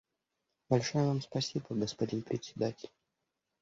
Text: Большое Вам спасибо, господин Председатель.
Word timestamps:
Большое 0.67 1.05
Вам 1.05 1.21
спасибо, 1.21 1.67
господин 1.75 2.23
Председатель. 2.23 2.89